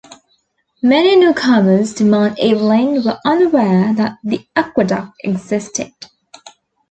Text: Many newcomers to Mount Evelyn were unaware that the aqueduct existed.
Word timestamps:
Many 0.81 1.15
newcomers 1.15 1.93
to 1.93 2.05
Mount 2.05 2.39
Evelyn 2.39 3.03
were 3.03 3.19
unaware 3.23 3.93
that 3.93 4.17
the 4.23 4.43
aqueduct 4.55 5.13
existed. 5.23 5.91